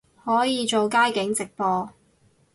[0.25, 1.87] 可以做街景直播